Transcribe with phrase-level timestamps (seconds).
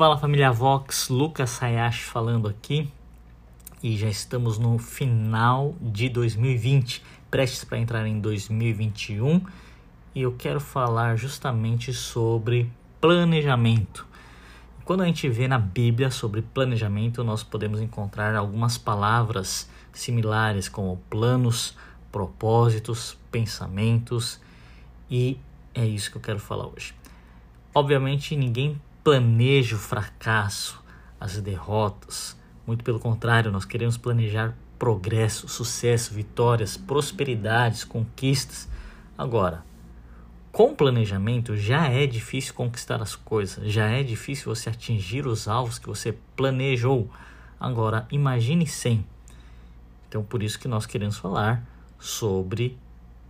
[0.00, 2.90] Fala família Vox, Lucas Hayashi falando aqui
[3.82, 9.44] e já estamos no final de 2020, prestes para entrar em 2021
[10.14, 14.06] e eu quero falar justamente sobre planejamento.
[14.86, 20.96] Quando a gente vê na Bíblia sobre planejamento, nós podemos encontrar algumas palavras similares como
[21.10, 21.76] planos,
[22.10, 24.40] propósitos, pensamentos
[25.10, 25.38] e
[25.74, 26.94] é isso que eu quero falar hoje.
[27.74, 30.82] Obviamente, ninguém planeja o fracasso,
[31.18, 32.36] as derrotas.
[32.66, 38.68] Muito pelo contrário, nós queremos planejar progresso, sucesso, vitórias, prosperidades, conquistas.
[39.16, 39.64] Agora,
[40.52, 45.78] com planejamento já é difícil conquistar as coisas, já é difícil você atingir os alvos
[45.78, 47.10] que você planejou.
[47.58, 49.04] Agora, imagine sem.
[50.08, 51.62] Então, por isso que nós queremos falar
[51.98, 52.78] sobre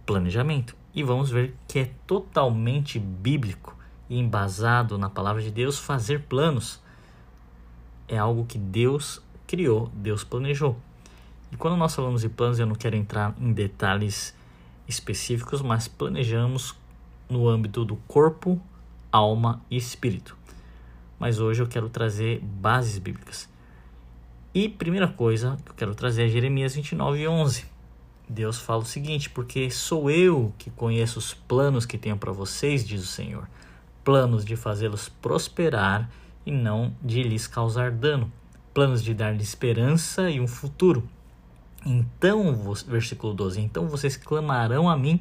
[0.07, 0.77] planejamento.
[0.95, 3.80] E vamos ver que é totalmente bíblico
[4.19, 6.81] embasado na palavra de Deus fazer planos.
[8.09, 10.77] É algo que Deus criou, Deus planejou.
[11.53, 14.35] E quando nós falamos de planos, eu não quero entrar em detalhes
[14.89, 16.75] específicos, mas planejamos
[17.29, 18.61] no âmbito do corpo,
[19.13, 20.37] alma e espírito.
[21.19, 23.49] Mas hoje eu quero trazer bases bíblicas.
[24.53, 27.65] E primeira coisa que eu quero trazer é Jeremias 29, 11.
[28.29, 32.87] Deus fala o seguinte: Porque sou eu que conheço os planos que tenho para vocês,
[32.87, 33.49] diz o Senhor.
[34.11, 36.11] Planos de fazê-los prosperar
[36.45, 38.33] e não de lhes causar dano.
[38.75, 41.09] Planos de dar-lhes esperança e um futuro.
[41.87, 42.53] Então,
[42.89, 45.21] versículo 12: Então vocês clamarão a mim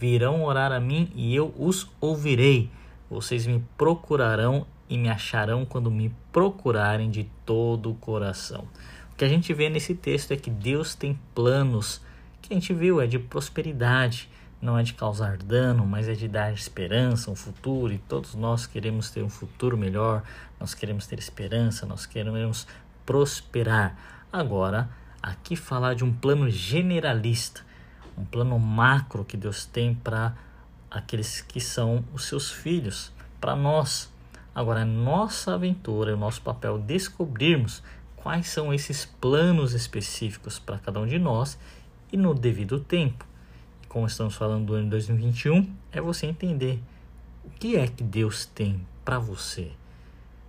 [0.00, 2.70] virão orar a mim e eu os ouvirei.
[3.10, 8.66] Vocês me procurarão e me acharão quando me procurarem de todo o coração.
[9.12, 12.00] O que a gente vê nesse texto é que Deus tem planos
[12.40, 16.26] que a gente viu é de prosperidade, não é de causar dano, mas é de
[16.26, 20.22] dar esperança, um futuro, e todos nós queremos ter um futuro melhor,
[20.58, 22.66] nós queremos ter esperança, nós queremos
[23.04, 23.96] prosperar.
[24.32, 24.88] Agora,
[25.22, 27.62] aqui falar de um plano generalista
[28.16, 30.34] um plano macro que Deus tem para
[30.90, 34.12] aqueles que são os seus filhos, para nós.
[34.54, 37.82] Agora, é nossa aventura, é o nosso papel descobrirmos
[38.16, 41.58] quais são esses planos específicos para cada um de nós
[42.12, 43.26] e no devido tempo.
[43.94, 46.82] Como estamos falando do ano 2021, é você entender
[47.44, 49.70] o que é que Deus tem para você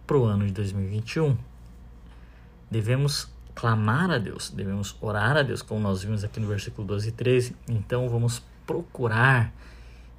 [0.07, 1.37] para o ano de 2021.
[2.71, 7.09] Devemos clamar a Deus, devemos orar a Deus, como nós vimos aqui no versículo 12
[7.09, 7.55] e 13.
[7.69, 9.53] Então vamos procurar,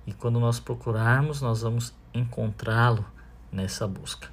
[0.06, 3.04] e quando nós procurarmos, nós vamos encontrá-lo
[3.50, 4.30] nessa busca.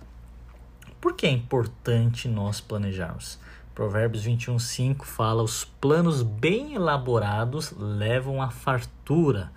[1.01, 3.39] Por que é importante nós planejarmos?
[3.73, 9.51] Provérbios 21:5 fala: "Os planos bem elaborados levam à fartura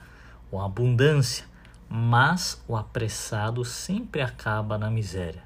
[0.50, 1.44] ou abundância,
[1.88, 5.44] mas o apressado sempre acaba na miséria."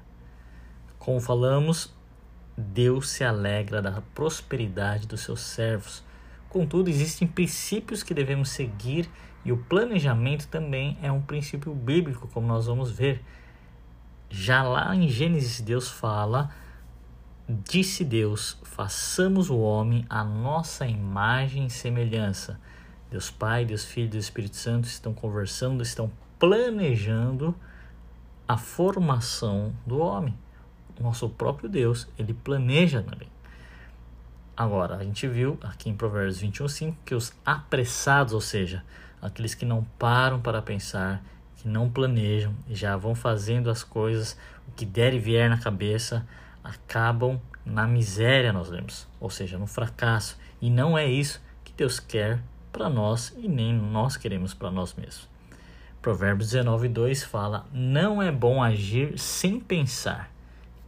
[0.97, 1.93] Como falamos,
[2.55, 6.03] Deus se alegra da prosperidade dos seus servos.
[6.47, 9.09] Contudo, existem princípios que devemos seguir
[9.43, 13.23] e o planejamento também é um princípio bíblico, como nós vamos ver.
[14.29, 16.51] Já lá em Gênesis, Deus fala:
[17.67, 22.59] Disse Deus: façamos o homem à nossa imagem e semelhança.
[23.09, 27.53] Deus Pai, Deus Filho Deus Espírito Santo estão conversando, estão planejando
[28.47, 30.35] a formação do homem
[31.01, 33.27] nosso próprio Deus, ele planeja também.
[34.55, 38.83] Agora, a gente viu aqui em Provérbios 21:5 que os apressados, ou seja,
[39.21, 41.23] aqueles que não param para pensar,
[41.57, 44.37] que não planejam já vão fazendo as coisas,
[44.67, 46.25] o que der e vier na cabeça,
[46.63, 50.37] acabam na miséria, nós lemos, ou seja, no fracasso.
[50.61, 52.41] E não é isso que Deus quer
[52.71, 55.29] para nós e nem nós queremos para nós mesmos.
[56.01, 60.31] Provérbios 19:2 fala: "Não é bom agir sem pensar,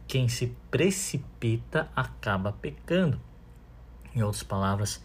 [0.06, 3.20] quem se precipita acaba pecando.
[4.14, 5.02] Em outras palavras,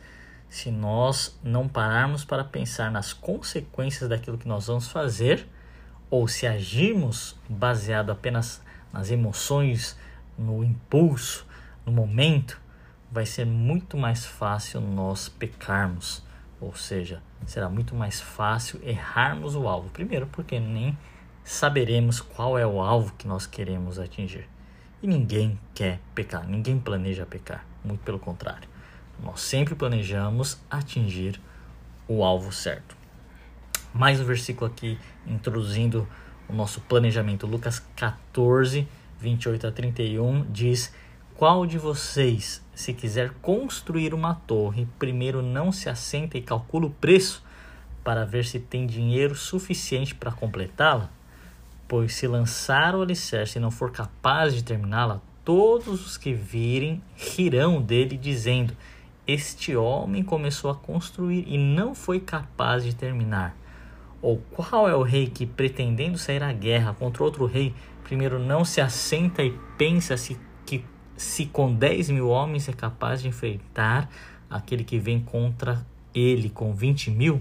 [0.50, 5.48] se nós não pararmos para pensar nas consequências daquilo que nós vamos fazer,
[6.10, 9.98] ou se agirmos baseado apenas nas emoções,
[10.40, 11.46] no impulso,
[11.86, 12.60] no momento,
[13.12, 16.24] vai ser muito mais fácil nós pecarmos.
[16.62, 19.90] Ou seja, será muito mais fácil errarmos o alvo.
[19.90, 20.98] Primeiro, porque nem
[21.44, 24.48] saberemos qual é o alvo que nós queremos atingir.
[25.02, 28.68] E ninguém quer pecar, ninguém planeja pecar, muito pelo contrário.
[29.22, 31.40] Nós sempre planejamos atingir
[32.08, 32.96] o alvo certo.
[33.94, 36.08] Mais um versículo aqui introduzindo
[36.48, 37.48] o nosso planejamento.
[37.48, 38.88] Lucas 14,
[39.20, 40.94] 28 a 31 diz:
[41.36, 46.92] Qual de vocês, se quiser construir uma torre, primeiro não se assenta e calcula o
[46.92, 47.44] preço
[48.04, 51.10] para ver se tem dinheiro suficiente para completá-la?
[51.88, 57.02] Pois se lançar o alicerce e não for capaz de terminá-la, todos os que virem
[57.16, 58.74] rirão dele, dizendo:
[59.28, 63.58] Este homem começou a construir e não foi capaz de terminar.
[64.22, 67.74] Ou qual é o rei que, pretendendo sair à guerra contra outro rei,
[68.10, 70.36] primeiro não se assenta e pensa se,
[70.66, 70.84] que,
[71.16, 74.10] se com 10 mil homens é capaz de enfrentar
[74.50, 77.40] aquele que vem contra ele com 20 mil?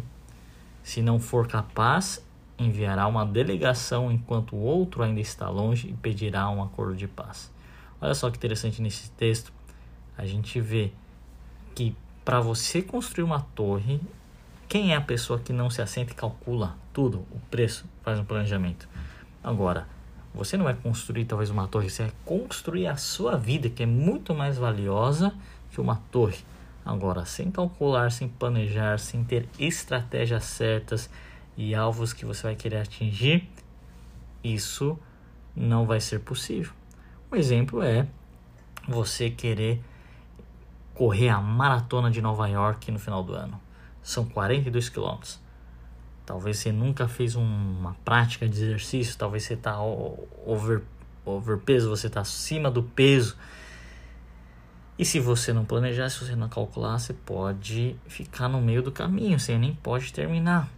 [0.83, 2.23] Se não for capaz,
[2.59, 7.51] enviará uma delegação enquanto o outro ainda está longe e pedirá um acordo de paz.
[7.99, 9.51] Olha só que interessante nesse texto,
[10.19, 10.93] a gente vê
[11.75, 14.03] que para você construir uma torre,
[14.69, 18.25] quem é a pessoa que não se assenta e calcula tudo, o preço, faz um
[18.25, 18.87] planejamento?
[19.43, 19.87] Agora,
[20.35, 23.87] você não vai construir talvez uma torre, você vai construir a sua vida, que é
[23.87, 25.35] muito mais valiosa
[25.71, 26.39] que uma torre.
[26.85, 31.11] Agora, sem calcular, sem planejar, sem ter estratégias certas
[31.57, 33.49] e alvos que você vai querer atingir,
[34.43, 34.99] isso
[35.55, 36.73] não vai ser possível.
[37.31, 38.07] Um exemplo é
[38.89, 39.83] você querer
[40.95, 43.61] correr a maratona de Nova York no final do ano
[44.03, 45.39] são 42 quilômetros.
[46.29, 50.83] Talvez você nunca fez uma prática de exercício, talvez você está over,
[51.25, 53.35] overpeso, você está acima do peso.
[54.99, 58.93] E se você não planejar, se você não calcular, você pode ficar no meio do
[58.93, 60.69] caminho, você nem pode terminar.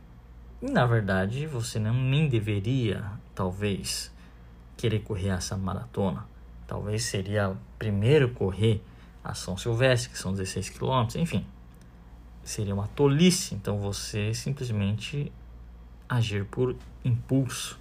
[0.62, 4.14] E na verdade, você não, nem deveria, talvez,
[4.76, 6.29] querer correr essa maratona.
[6.64, 8.81] Talvez seria primeiro correr
[9.25, 11.44] a São Silvestre, que são 16 quilômetros, enfim
[12.43, 13.55] seria uma tolice.
[13.55, 15.32] Então você simplesmente
[16.11, 16.75] agir por
[17.05, 17.79] impulso.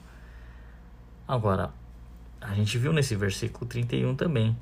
[1.28, 1.72] Agora,
[2.40, 4.56] a gente viu nesse versículo 31 também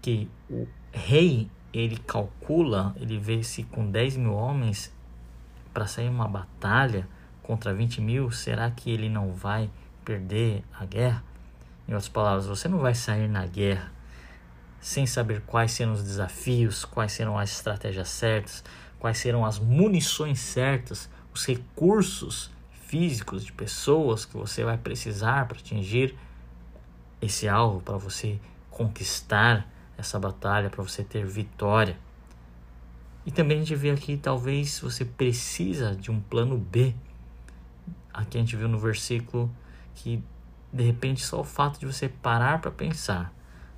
[0.00, 4.92] que o rei ele calcula, ele vê se com 10 mil homens
[5.74, 7.06] para sair uma batalha
[7.42, 9.68] contra 20 mil, será que ele não vai
[10.04, 11.22] perder a guerra?
[11.86, 13.92] Em outras palavras, você não vai sair na guerra
[14.80, 18.64] sem saber quais serão os desafios, quais serão as estratégias certas,
[18.98, 22.50] quais serão as munições certas, os recursos
[22.90, 26.16] físicos de pessoas que você vai precisar para atingir
[27.22, 29.64] esse alvo, para você conquistar
[29.96, 31.96] essa batalha, para você ter vitória.
[33.24, 36.92] E também a gente vê aqui, talvez você precisa de um plano B.
[38.12, 39.48] Aqui a gente viu no versículo
[39.94, 40.20] que
[40.72, 43.32] de repente só o fato de você parar para pensar,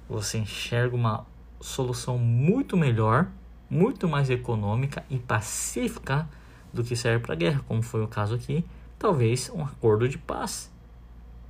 [0.08, 1.26] você enxerga uma
[1.60, 3.28] solução muito melhor
[3.72, 6.28] muito mais econômica e pacífica
[6.70, 8.62] do que serve para guerra, como foi o caso aqui,
[9.02, 10.70] talvez um acordo de paz.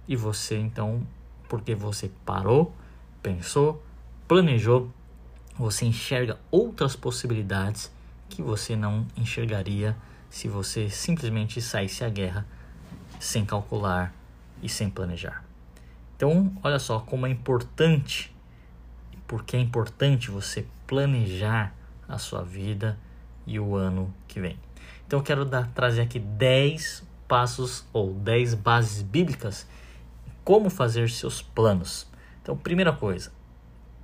[0.09, 1.07] E você então,
[1.51, 2.75] porque você parou,
[3.23, 3.85] pensou,
[4.27, 4.91] planejou,
[5.59, 7.93] você enxerga outras possibilidades
[8.31, 9.95] que você não enxergaria
[10.31, 12.47] se você simplesmente saísse à guerra
[13.21, 14.15] sem calcular
[14.63, 15.45] e sem planejar.
[16.17, 18.35] Então, olha só como é importante,
[19.27, 21.75] porque é importante você planejar
[22.09, 22.99] a sua vida
[23.47, 24.59] e o ano que vem.
[25.07, 29.67] Então eu quero dar, trazer aqui 10 passos ou 10 bases bíblicas
[30.45, 32.07] como fazer seus planos.
[32.43, 33.33] Então, primeira coisa,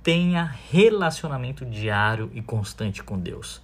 [0.01, 3.61] tenha relacionamento diário e constante com Deus.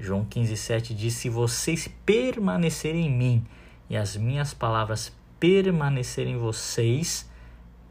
[0.00, 3.46] João 15,7 diz: Se vocês permanecerem em mim
[3.90, 7.30] e as minhas palavras permanecerem em vocês,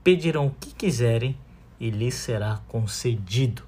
[0.04, 1.38] pedirão o que quiserem
[1.80, 3.62] e lhes será concedido.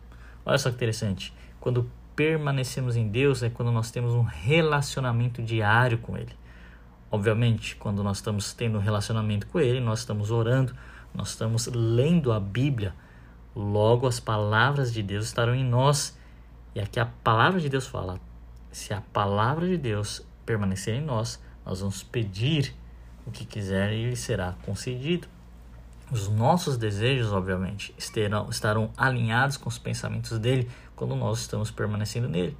[0.43, 1.31] Olha só que interessante.
[1.59, 6.33] Quando permanecemos em Deus é quando nós temos um relacionamento diário com Ele.
[7.13, 10.75] Obviamente, quando nós estamos tendo um relacionamento com Ele, nós estamos orando,
[11.13, 12.95] nós estamos lendo a Bíblia,
[13.55, 16.17] logo as palavras de Deus estarão em nós.
[16.73, 18.19] E aqui a palavra de Deus fala:
[18.71, 22.73] se a palavra de Deus permanecer em nós, nós vamos pedir
[23.27, 25.27] o que quiser e Ele será concedido.
[26.11, 32.27] Os nossos desejos, obviamente, estarão, estarão alinhados com os pensamentos dele quando nós estamos permanecendo
[32.27, 32.57] nele.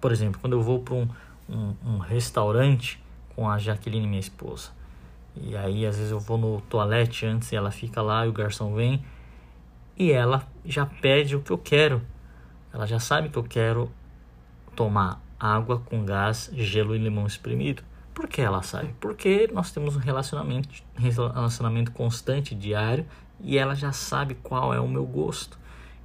[0.00, 1.08] Por exemplo, quando eu vou para um,
[1.48, 3.02] um, um, restaurante
[3.34, 4.70] com a Jaqueline, minha esposa,
[5.34, 8.32] e aí às vezes eu vou no toalete antes e ela fica lá e o
[8.32, 9.04] garçom vem
[9.96, 12.02] e ela já pede o que eu quero.
[12.72, 13.90] Ela já sabe que eu quero
[14.74, 17.82] tomar água com gás, gelo e limão espremido.
[18.12, 18.94] Por que ela sabe?
[19.00, 23.06] Porque nós temos um relacionamento, relacionamento constante, diário,
[23.40, 25.58] e ela já sabe qual é o meu gosto.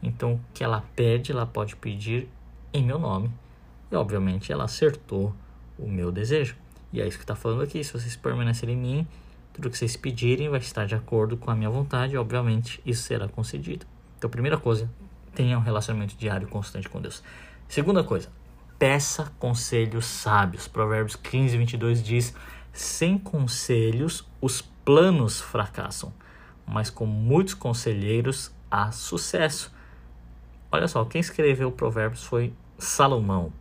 [0.03, 2.27] Então, o que ela pede, ela pode pedir
[2.73, 3.31] em meu nome.
[3.91, 5.35] E, obviamente, ela acertou
[5.77, 6.55] o meu desejo.
[6.93, 7.83] E é isso que está falando aqui.
[7.83, 9.07] Se vocês permanecerem em mim,
[9.53, 12.13] tudo que vocês pedirem vai estar de acordo com a minha vontade.
[12.13, 13.85] E, obviamente, isso será concedido.
[14.17, 14.89] Então, primeira coisa,
[15.33, 17.23] tenha um relacionamento diário constante com Deus.
[17.67, 18.29] Segunda coisa,
[18.77, 20.67] peça conselhos sábios.
[20.67, 22.33] Provérbios 15, 22 diz:
[22.71, 26.13] Sem conselhos, os planos fracassam,
[26.65, 29.73] mas com muitos conselheiros há sucesso.
[30.71, 33.51] Olha só, quem escreveu Provérbios foi Salomão.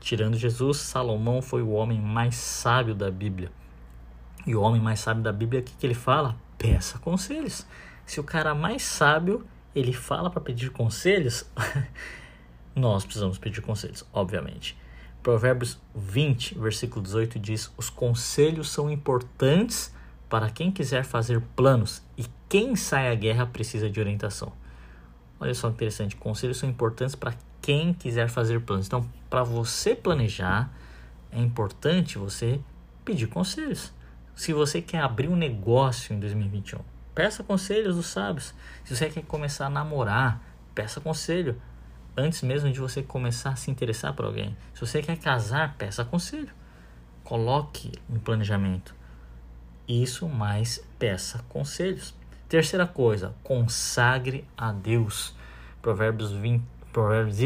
[0.00, 3.52] Tirando Jesus, Salomão foi o homem mais sábio da Bíblia.
[4.46, 6.34] E o homem mais sábio da Bíblia, o que, que ele fala?
[6.56, 7.66] Peça conselhos.
[8.06, 11.44] Se o cara mais sábio ele fala para pedir conselhos,
[12.74, 14.76] nós precisamos pedir conselhos, obviamente.
[15.22, 19.94] Provérbios 20, versículo 18 diz: Os conselhos são importantes
[20.30, 24.52] para quem quiser fazer planos e quem sai à guerra precisa de orientação.
[25.38, 28.86] Olha só que interessante, conselhos são importantes para quem quiser fazer planos.
[28.86, 30.70] Então, para você planejar,
[31.30, 32.60] é importante você
[33.04, 33.92] pedir conselhos.
[34.34, 36.80] Se você quer abrir um negócio em 2021,
[37.14, 38.54] peça conselhos dos sábios.
[38.84, 40.40] Se você quer começar a namorar,
[40.74, 41.60] peça conselho.
[42.16, 44.56] Antes mesmo de você começar a se interessar por alguém.
[44.74, 46.50] Se você quer casar, peça conselho.
[47.22, 48.94] Coloque um planejamento.
[49.86, 52.14] Isso, mais peça conselhos.
[52.48, 55.34] Terceira coisa, consagre a Deus.
[55.80, 57.36] Provérbios 20, Provérbios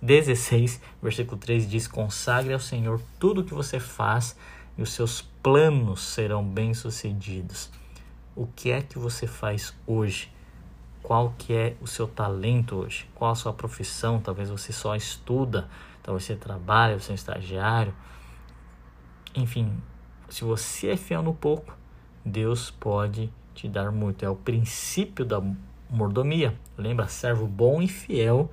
[0.00, 4.34] 16, versículo 3 diz: Consagre ao Senhor tudo o que você faz
[4.78, 7.70] e os seus planos serão bem-sucedidos.
[8.34, 10.32] O que é que você faz hoje?
[11.02, 13.06] Qual que é o seu talento hoje?
[13.14, 14.20] Qual a sua profissão?
[14.20, 15.68] Talvez você só estuda,
[16.02, 17.94] talvez você trabalha, você é um estagiário.
[19.34, 19.76] Enfim,
[20.30, 21.76] se você é fiel no pouco,
[22.24, 24.24] Deus pode te dar muito.
[24.24, 25.42] É o princípio da
[25.90, 26.58] mordomia.
[26.78, 28.50] Lembra, servo bom e fiel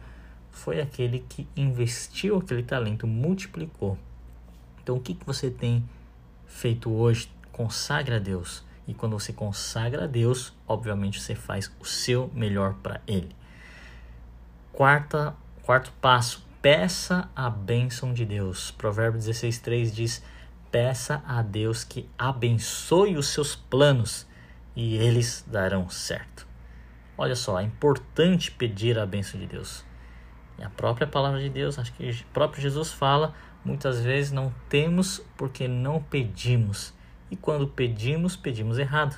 [0.60, 3.98] foi aquele que investiu aquele talento, multiplicou.
[4.82, 5.88] Então, o que, que você tem
[6.46, 7.32] feito hoje?
[7.52, 8.64] Consagra a Deus.
[8.88, 13.36] E quando você consagra a Deus, obviamente você faz o seu melhor para Ele.
[14.74, 18.72] Quarta, quarto passo, peça a bênção de Deus.
[18.72, 20.24] Provérbios 16,3 diz:
[20.72, 24.28] Peça a Deus que abençoe os seus planos
[24.76, 26.48] e eles darão certo.
[27.18, 29.89] Olha só, é importante pedir a bênção de Deus.
[30.60, 34.54] E a própria palavra de Deus, acho que o próprio Jesus fala, muitas vezes não
[34.68, 36.94] temos porque não pedimos.
[37.32, 39.16] E quando pedimos, pedimos errado.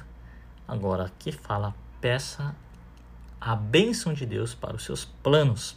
[0.67, 2.55] Agora aqui fala, peça
[3.39, 5.75] a bênção de Deus para os seus planos.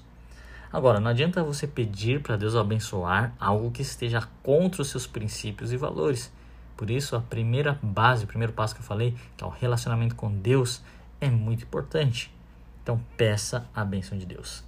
[0.70, 5.72] Agora, não adianta você pedir para Deus abençoar algo que esteja contra os seus princípios
[5.72, 6.30] e valores.
[6.76, 10.14] Por isso, a primeira base, o primeiro passo que eu falei, que é o relacionamento
[10.14, 10.82] com Deus,
[11.20, 12.34] é muito importante.
[12.82, 14.64] Então, peça a bênção de Deus.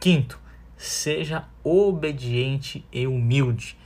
[0.00, 0.40] Quinto,
[0.78, 3.76] seja obediente e humilde.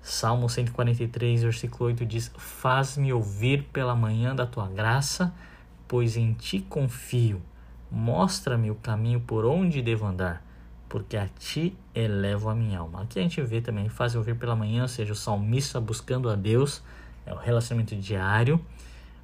[0.00, 5.30] Salmo 143, versículo 8 diz: Faz-me ouvir pela manhã da tua graça,
[5.86, 7.42] pois em ti confio.
[7.90, 10.42] Mostra-me o caminho por onde devo andar,
[10.88, 13.02] porque a ti elevo a minha alma.
[13.02, 16.34] Aqui a gente vê também, faz ouvir pela manhã, ou seja, o salmista buscando a
[16.34, 16.82] Deus,
[17.26, 18.58] é o relacionamento diário,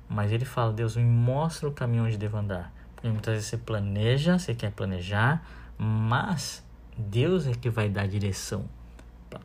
[0.07, 2.71] mas ele fala: Deus, me mostra o caminho onde devo andar.
[2.95, 5.43] Porque muitas vezes você planeja, você quer planejar,
[5.79, 6.65] mas
[6.97, 8.69] Deus é que vai dar direção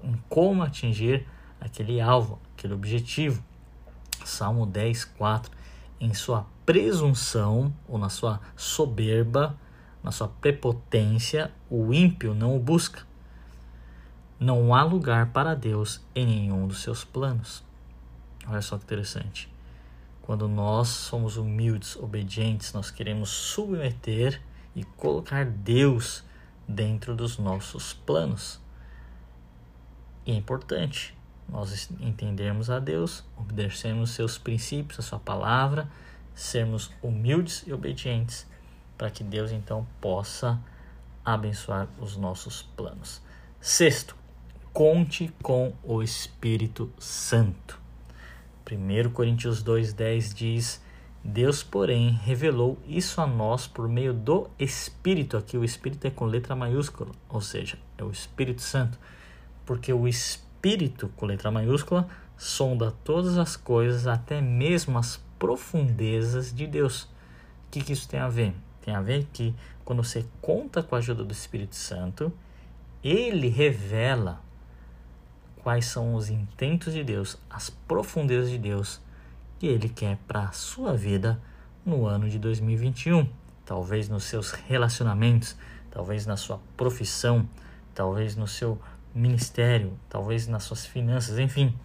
[0.03, 1.25] em como atingir
[1.59, 3.43] aquele alvo, aquele objetivo.
[4.23, 5.51] Salmo 10, 4.
[5.99, 9.57] Em sua presunção ou na sua soberba,
[10.03, 13.07] na sua prepotência, o ímpio não o busca.
[14.39, 17.63] Não há lugar para Deus em nenhum dos seus planos.
[18.47, 19.51] Olha só que interessante.
[20.21, 24.41] Quando nós somos humildes, obedientes, nós queremos submeter
[24.75, 26.23] e colocar Deus
[26.67, 28.59] dentro dos nossos planos.
[30.25, 35.89] E é importante nós entendermos a Deus, obedecermos seus princípios, a sua palavra,
[36.35, 38.45] sermos humildes e obedientes,
[38.97, 40.59] para que Deus então possa
[41.25, 43.21] abençoar os nossos planos.
[43.59, 44.15] Sexto,
[44.71, 47.79] conte com o Espírito Santo.
[48.71, 50.81] 1 Coríntios 2,10 diz
[51.23, 55.35] Deus, porém, revelou isso a nós por meio do Espírito.
[55.35, 58.97] Aqui o Espírito é com letra maiúscula, ou seja, é o Espírito Santo.
[59.65, 62.07] Porque o Espírito, com letra maiúscula,
[62.37, 67.03] sonda todas as coisas, até mesmo as profundezas de Deus.
[67.03, 68.53] O que, que isso tem a ver?
[68.81, 72.31] Tem a ver que quando você conta com a ajuda do Espírito Santo,
[73.03, 74.41] ele revela
[75.61, 79.01] quais são os intentos de Deus, as profundezas de Deus
[79.59, 81.39] que Ele quer para a sua vida
[81.85, 83.29] no ano de 2021.
[83.65, 85.55] Talvez nos seus relacionamentos,
[85.91, 87.47] talvez na sua profissão,
[87.93, 88.81] talvez no seu
[89.13, 91.77] ministério, talvez nas suas finanças, enfim.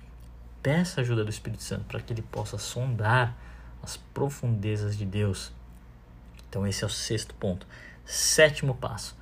[0.63, 3.37] Peça ajuda do Espírito Santo para que ele possa sondar
[3.83, 5.53] as profundezas de Deus.
[6.49, 7.67] Então, esse é o sexto ponto.
[8.07, 9.17] Sétimo passo: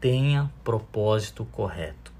[0.00, 2.12] tenha propósito correto.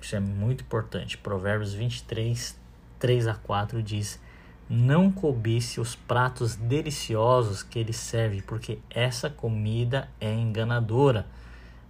[0.00, 1.18] Isso é muito importante.
[1.18, 2.56] Provérbios 23,
[2.98, 4.20] 3 a 4 diz:
[4.68, 11.24] Não cobice os pratos deliciosos que ele serve, porque essa comida é enganadora.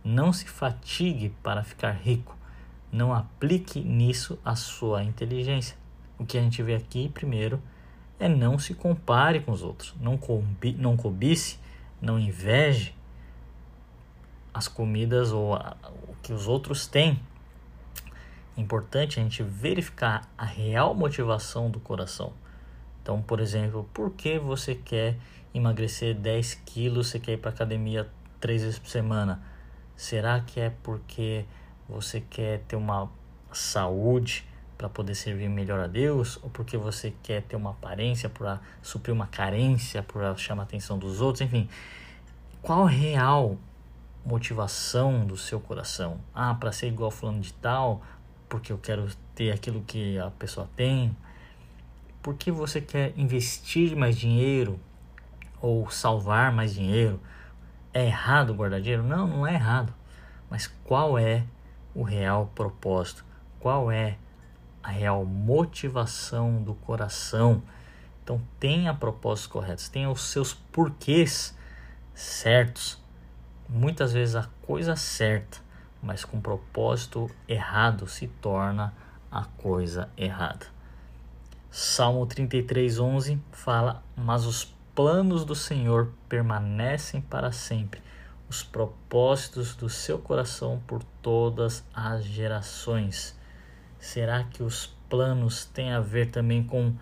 [0.05, 2.37] Não se fatigue para ficar rico.
[2.93, 5.77] Não aplique nisso a sua inteligência.
[6.19, 7.63] O que a gente vê aqui, primeiro,
[8.19, 9.95] é não se compare com os outros.
[9.99, 11.59] Não, cobi, não cobice,
[12.01, 12.95] não inveje
[14.53, 15.77] as comidas ou a,
[16.09, 17.21] o que os outros têm.
[18.57, 22.33] É importante a gente verificar a real motivação do coração.
[23.07, 25.17] Então, por exemplo, por que você quer
[25.55, 28.11] emagrecer 10 quilos, você quer ir para academia
[28.41, 29.41] três vezes por semana?
[29.95, 31.45] Será que é porque
[31.89, 33.09] você quer ter uma
[33.53, 34.45] saúde
[34.77, 36.41] para poder servir melhor a Deus?
[36.43, 40.99] Ou porque você quer ter uma aparência para suprir uma carência, para chamar a atenção
[40.99, 41.43] dos outros?
[41.43, 41.69] Enfim,
[42.61, 43.57] qual a real
[44.25, 46.19] motivação do seu coração?
[46.35, 48.03] Ah, para ser igual fulano de tal,
[48.49, 51.15] porque eu quero ter aquilo que a pessoa tem?
[52.27, 54.81] Porque você quer investir mais dinheiro
[55.61, 57.21] ou salvar mais dinheiro?
[57.95, 59.05] É errado guardar dinheiro?
[59.05, 59.95] Não, não é errado.
[60.51, 61.45] Mas qual é
[61.95, 63.25] o real propósito?
[63.61, 64.19] Qual é
[64.83, 67.63] a real motivação do coração?
[68.25, 71.57] Então tenha propósitos corretos, tenha os seus porquês
[72.13, 73.01] certos.
[73.69, 75.65] Muitas vezes a coisa certa
[76.03, 78.93] mas com propósito errado se torna
[79.31, 80.75] a coisa errada.
[81.79, 88.01] Salmo 33:11 fala: "Mas os planos do Senhor permanecem para sempre,
[88.49, 93.39] os propósitos do seu coração por todas as gerações."
[93.99, 96.95] Será que os planos têm a ver também com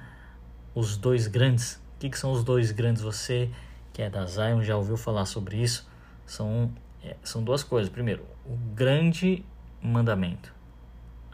[0.75, 1.77] os dois grandes?
[1.95, 3.01] O que, que são os dois grandes?
[3.01, 3.53] Você
[3.93, 5.89] que é da Zion já ouviu falar sobre isso?
[6.27, 6.69] São
[7.01, 7.93] é, são duas coisas.
[7.93, 9.45] Primeiro, o grande
[9.81, 10.53] mandamento: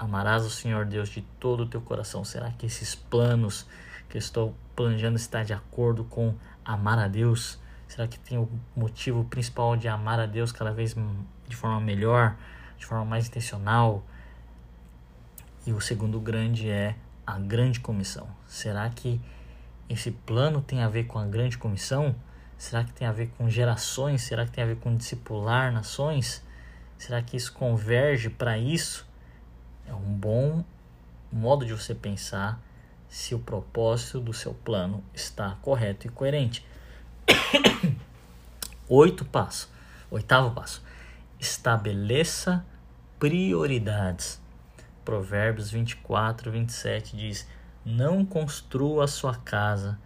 [0.01, 2.25] amarás o Senhor Deus de todo o teu coração.
[2.25, 3.67] Será que esses planos
[4.09, 7.61] que estou planejando está de acordo com amar a Deus?
[7.87, 10.97] Será que tem o motivo principal de amar a Deus cada vez
[11.47, 12.35] de forma melhor,
[12.79, 14.03] de forma mais intencional?
[15.67, 16.97] E o segundo grande é
[17.27, 18.27] a grande comissão.
[18.47, 19.21] Será que
[19.87, 22.17] esse plano tem a ver com a grande comissão?
[22.57, 24.23] Será que tem a ver com gerações?
[24.23, 26.43] Será que tem a ver com discipular nações?
[26.97, 29.10] Será que isso converge para isso?
[29.91, 30.65] É um bom
[31.33, 32.63] modo de você pensar
[33.09, 36.65] se o propósito do seu plano está correto e coerente.
[38.89, 39.69] Oito passo.
[40.09, 40.81] Oitavo passo.
[41.41, 42.65] Estabeleça
[43.19, 44.41] prioridades.
[45.05, 47.49] Provérbios 24, 27 diz:
[47.85, 49.99] Não construa a sua casa,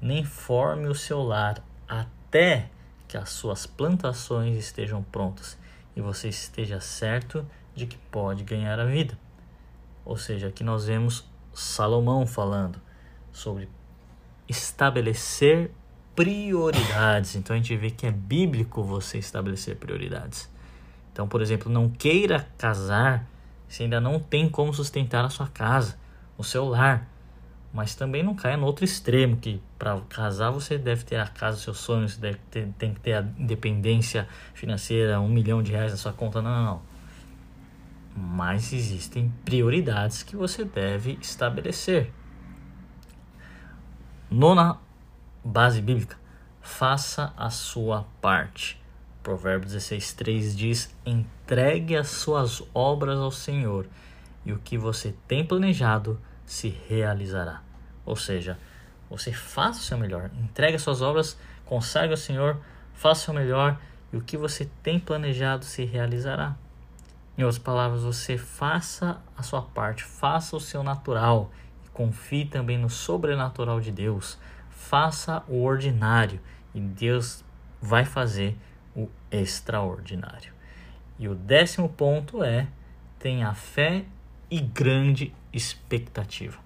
[0.00, 2.70] nem forme o seu lar até
[3.08, 5.58] que as suas plantações estejam prontas
[5.96, 9.18] e você esteja certo de que pode ganhar a vida.
[10.04, 12.80] Ou seja, aqui nós vemos Salomão falando
[13.32, 13.68] sobre
[14.48, 15.70] estabelecer
[16.14, 17.36] prioridades.
[17.36, 20.50] Então a gente vê que é bíblico você estabelecer prioridades.
[21.12, 23.28] Então, por exemplo, não queira casar
[23.68, 25.98] se ainda não tem como sustentar a sua casa,
[26.36, 27.08] o seu lar
[27.72, 31.56] mas também não caia no outro extremo, que para casar você deve ter a casa
[31.56, 35.96] seus sonhos, deve ter, tem que ter a independência financeira, um milhão de reais na
[35.96, 36.42] sua conta.
[36.42, 36.82] Não, não, não.
[38.14, 42.12] Mas existem prioridades que você deve estabelecer.
[44.30, 44.78] Nona
[45.44, 46.16] base bíblica:
[46.60, 48.80] faça a sua parte.
[49.22, 53.86] Provérbios 16:3 diz: entregue as suas obras ao Senhor,
[54.44, 57.62] e o que você tem planejado se realizará.
[58.04, 58.58] Ou seja,
[59.08, 62.60] você faça o seu melhor, entregue as suas obras, consagre ao Senhor,
[62.94, 63.78] faça o seu melhor
[64.12, 66.56] e o que você tem planejado se realizará.
[67.42, 71.50] Em outras palavras, você faça a sua parte, faça o seu natural
[71.92, 74.38] confie também no sobrenatural de Deus.
[74.70, 76.38] Faça o ordinário
[76.72, 77.44] e Deus
[77.80, 78.56] vai fazer
[78.94, 80.52] o extraordinário.
[81.18, 82.68] E o décimo ponto é:
[83.18, 84.04] tenha fé
[84.48, 86.58] e grande expectativa.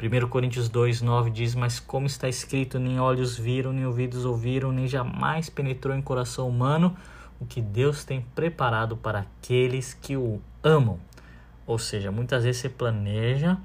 [0.00, 4.70] 1 Coríntios 2, 9 diz: Mas como está escrito, nem olhos viram, nem ouvidos ouviram,
[4.70, 6.96] nem jamais penetrou em coração humano
[7.40, 11.00] o que Deus tem preparado para aqueles que o amam.
[11.66, 13.56] Ou seja, muitas vezes você planeja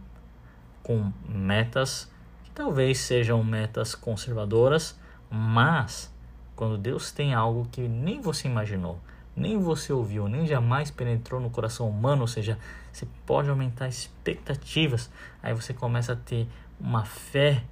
[0.81, 2.09] com metas
[2.43, 4.97] que talvez sejam metas conservadoras,
[5.29, 6.13] mas
[6.55, 8.99] quando Deus tem algo que nem você imaginou,
[9.35, 12.57] nem você ouviu, nem jamais penetrou no coração humano, ou seja,
[12.93, 15.09] você pode aumentar expectativas,
[15.43, 16.47] aí você começa a ter
[16.79, 17.63] uma fé,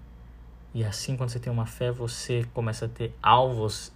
[0.74, 3.94] e assim quando você tem uma fé, você começa a ter alvos,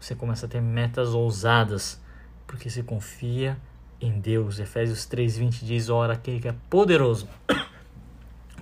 [0.00, 2.00] você começa a ter metas ousadas,
[2.46, 3.58] porque você confia
[4.00, 4.58] em Deus.
[4.58, 7.28] Efésios 3:20 diz: "Ora, aquele que é poderoso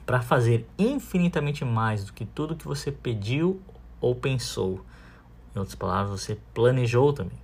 [0.06, 3.60] para fazer infinitamente mais do que tudo que você pediu
[4.00, 4.84] ou pensou.
[5.54, 7.38] Em outras palavras, você planejou também,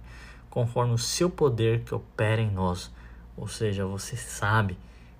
[0.51, 2.91] conforme o seu poder que opera em nós.
[3.37, 4.77] Ou seja, você sabe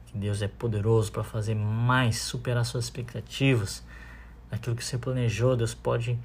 [0.07, 3.83] que Deus é poderoso para fazer mais, superar suas expectativas.
[4.51, 6.19] Aquilo que você planejou, Deus pode,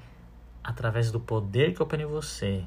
[0.66, 2.64] através do poder que opera em você,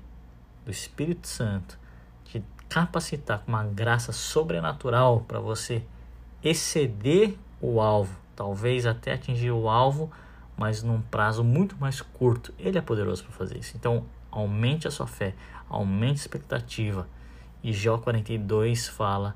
[0.64, 1.78] do Espírito Santo,
[2.24, 5.84] te capacitar com uma graça sobrenatural para você
[6.42, 10.10] exceder o alvo, talvez até atingir o alvo,
[10.56, 12.54] mas num prazo muito mais curto.
[12.58, 13.76] Ele é poderoso para fazer isso.
[13.76, 15.36] Então, aumente a sua fé,
[15.68, 17.06] aumente a expectativa.
[17.62, 19.36] E Jó 42 fala: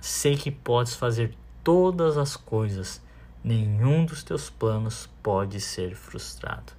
[0.00, 3.00] Sei que podes fazer todas as coisas,
[3.44, 6.78] nenhum dos teus planos pode ser frustrado.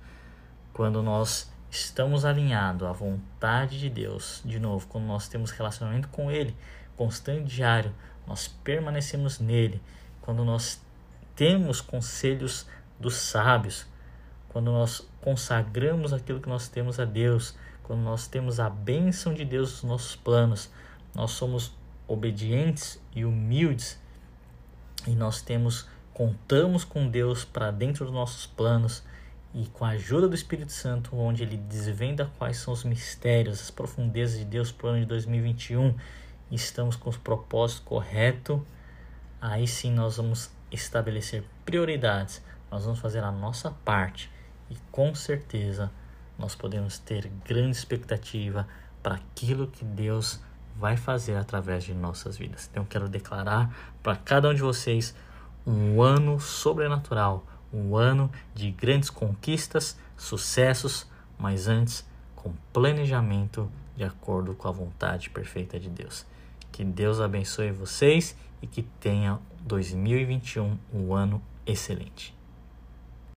[0.79, 6.31] Quando nós estamos alinhados à vontade de Deus, de novo, quando nós temos relacionamento com
[6.31, 6.55] Ele,
[6.95, 7.93] constante diário,
[8.25, 9.81] nós permanecemos nele,
[10.21, 10.81] quando nós
[11.35, 12.65] temos conselhos
[12.97, 13.87] dos sábios,
[14.47, 19.43] quando nós consagramos aquilo que nós temos a Deus, quando nós temos a bênção de
[19.43, 20.71] Deus nos nossos planos,
[21.13, 21.75] nós somos
[22.07, 23.99] obedientes e humildes
[25.05, 29.03] e nós temos contamos com Deus para dentro dos nossos planos
[29.53, 33.71] e com a ajuda do Espírito Santo, onde ele desvenda quais são os mistérios, as
[33.71, 35.95] profundezas de Deus para o ano de 2021,
[36.51, 38.59] e estamos com os propósitos corretos,
[39.41, 44.29] aí sim nós vamos estabelecer prioridades, nós vamos fazer a nossa parte
[44.69, 45.91] e com certeza
[46.37, 48.67] nós podemos ter grande expectativa
[49.01, 50.39] para aquilo que Deus
[50.77, 52.69] vai fazer através de nossas vidas.
[52.71, 55.13] Então quero declarar para cada um de vocês
[55.65, 62.05] um ano sobrenatural, um ano de grandes conquistas, sucessos, mas antes
[62.35, 66.25] com planejamento de acordo com a vontade perfeita de Deus.
[66.71, 72.38] Que Deus abençoe vocês e que tenha 2021 um ano excelente.